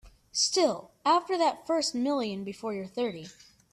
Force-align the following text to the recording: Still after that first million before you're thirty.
Still 0.33 0.89
after 1.05 1.37
that 1.37 1.67
first 1.67 1.93
million 1.93 2.43
before 2.43 2.73
you're 2.73 2.87
thirty. 2.87 3.27